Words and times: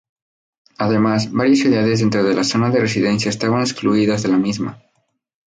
Además, 0.79 1.31
varias 1.31 1.59
ciudades 1.59 1.99
dentro 1.99 2.23
de 2.23 2.33
la 2.33 2.43
Zona 2.43 2.71
de 2.71 2.79
Residencia 2.79 3.29
estaban 3.29 3.61
excluidas 3.61 4.23
de 4.23 4.29
la 4.29 4.37
misma. 4.37 4.81